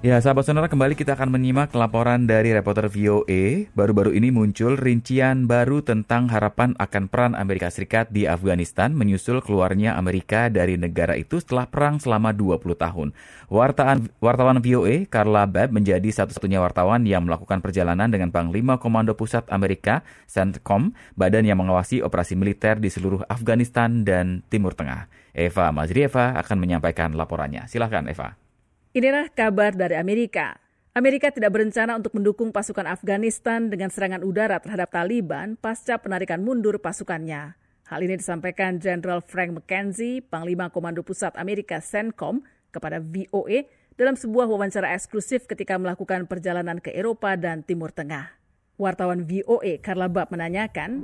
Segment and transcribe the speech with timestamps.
[0.00, 3.68] Ya, sahabat sonora kembali kita akan menyimak laporan dari reporter VOA.
[3.76, 10.00] Baru-baru ini muncul rincian baru tentang harapan akan peran Amerika Serikat di Afghanistan menyusul keluarnya
[10.00, 13.12] Amerika dari negara itu setelah perang selama 20 tahun.
[13.52, 19.52] Wartawan, wartawan VOA, Carla Babb, menjadi satu-satunya wartawan yang melakukan perjalanan dengan Panglima Komando Pusat
[19.52, 25.12] Amerika, CENTCOM, badan yang mengawasi operasi militer di seluruh Afghanistan dan Timur Tengah.
[25.36, 27.68] Eva Mazrieva akan menyampaikan laporannya.
[27.68, 28.49] Silahkan, Eva.
[28.90, 30.58] Inilah kabar dari Amerika.
[30.98, 36.74] Amerika tidak berencana untuk mendukung pasukan Afghanistan dengan serangan udara terhadap Taliban pasca penarikan mundur
[36.82, 37.54] pasukannya.
[37.86, 42.42] Hal ini disampaikan Jenderal Frank McKenzie, Panglima Komando Pusat Amerika CENTCOM,
[42.74, 48.26] kepada VOA dalam sebuah wawancara eksklusif ketika melakukan perjalanan ke Eropa dan Timur Tengah.
[48.74, 50.98] Wartawan VOA Carla Bab menanyakan,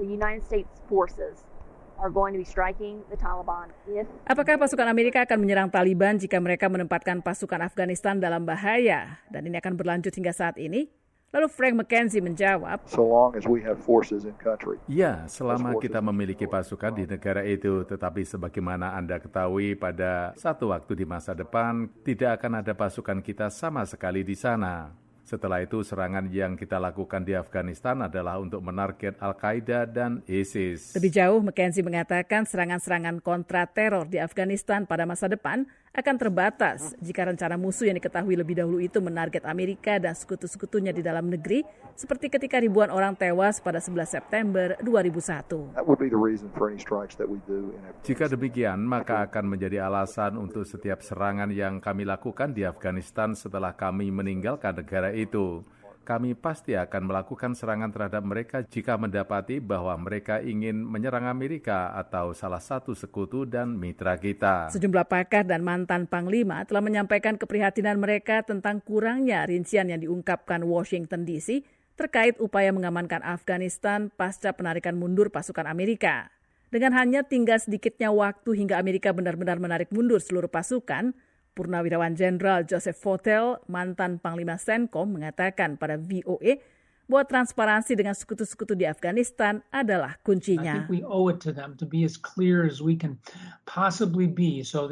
[1.99, 6.37] are going to be striking the Taliban if Apakah pasukan Amerika akan menyerang Taliban jika
[6.39, 9.21] mereka menempatkan pasukan Afghanistan dalam bahaya?
[9.33, 10.89] Dan ini akan berlanjut hingga saat ini?
[11.35, 14.79] Lalu Frank McKenzie menjawab, so long as we have forces in country.
[14.89, 21.03] Ya, selama kita memiliki pasukan di negara itu, tetapi sebagaimana Anda ketahui pada satu waktu
[21.03, 24.97] di masa depan, tidak akan ada pasukan kita sama sekali di sana.
[25.27, 30.95] Setelah itu, serangan yang kita lakukan di Afghanistan adalah untuk menarget Al-Qaeda dan ISIS.
[30.95, 37.25] Lebih jauh, McKenzie mengatakan serangan-serangan kontra teror di Afghanistan pada masa depan akan terbatas jika
[37.25, 41.65] rencana musuh yang diketahui lebih dahulu itu menarget Amerika dan sekutu-sekutunya di dalam negeri,
[41.97, 45.73] seperti ketika ribuan orang tewas pada 11 September 2001.
[45.73, 48.05] That would be the reason for any strikes that we do in Afghanistan.
[48.05, 53.73] Jika demikian, maka akan menjadi alasan untuk setiap serangan yang kami lakukan di Afghanistan setelah
[53.73, 55.65] kami meninggalkan negara itu.
[56.07, 62.31] Kami pasti akan melakukan serangan terhadap mereka jika mendapati bahwa mereka ingin menyerang Amerika atau
[62.31, 64.71] salah satu sekutu dan mitra kita.
[64.71, 71.27] Sejumlah pakar dan mantan panglima telah menyampaikan keprihatinan mereka tentang kurangnya rincian yang diungkapkan Washington
[71.27, 71.67] DC
[71.99, 76.31] terkait upaya mengamankan Afghanistan pasca penarikan mundur pasukan Amerika.
[76.71, 81.19] Dengan hanya tinggal sedikitnya waktu hingga Amerika benar-benar menarik mundur seluruh pasukan,
[81.57, 86.61] Purnawirawan Jenderal Joseph Votel, mantan Panglima Senkom, mengatakan pada VOA
[87.09, 90.85] bahwa transparansi dengan sekutu-sekutu di Afghanistan adalah kuncinya.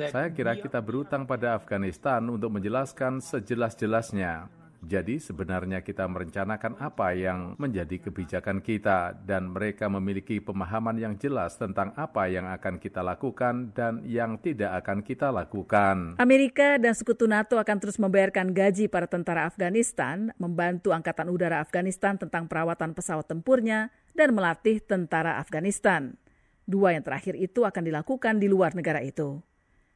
[0.09, 4.64] Saya kira kita berutang pada Afghanistan untuk menjelaskan sejelas-jelasnya.
[4.85, 11.57] Jadi sebenarnya kita merencanakan apa yang menjadi kebijakan kita dan mereka memiliki pemahaman yang jelas
[11.57, 16.21] tentang apa yang akan kita lakukan dan yang tidak akan kita lakukan.
[16.21, 22.21] Amerika dan sekutu NATO akan terus membayarkan gaji para tentara Afghanistan, membantu Angkatan Udara Afghanistan
[22.21, 26.15] tentang perawatan pesawat tempurnya, dan melatih tentara Afghanistan.
[26.65, 29.43] Dua yang terakhir itu akan dilakukan di luar negara itu.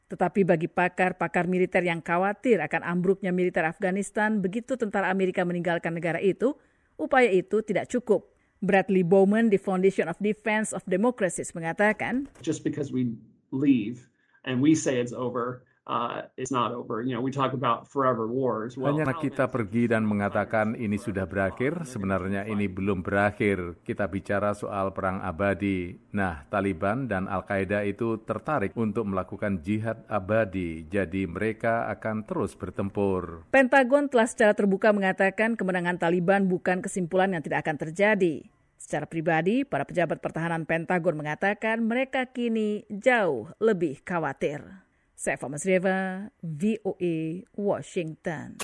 [0.08, 6.16] Tetapi bagi pakar-pakar militer yang khawatir akan ambruknya militer Afghanistan begitu tentara Amerika meninggalkan negara
[6.18, 6.56] itu,
[6.96, 8.32] upaya itu tidak cukup.
[8.58, 13.14] Bradley Bowman di Foundation of Defense of Democracies mengatakan, just because we
[13.54, 14.10] leave
[14.42, 17.00] and we say it's over, uh, it's not over.
[17.00, 18.76] You know, we talk about forever wars.
[18.76, 23.80] Well, Hanya kita pergi dan mengatakan ini sudah berakhir, sebenarnya ini belum berakhir.
[23.82, 25.96] Kita bicara soal perang abadi.
[26.14, 33.48] Nah, Taliban dan Al-Qaeda itu tertarik untuk melakukan jihad abadi, jadi mereka akan terus bertempur.
[33.48, 38.44] Pentagon telah secara terbuka mengatakan kemenangan Taliban bukan kesimpulan yang tidak akan terjadi.
[38.78, 44.87] Secara pribadi, para pejabat pertahanan Pentagon mengatakan mereka kini jauh lebih khawatir.
[45.18, 48.54] Saya Masrieva, VOA, Washington.